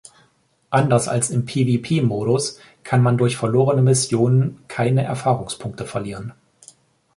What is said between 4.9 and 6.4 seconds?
Erfahrungspunkte verlieren.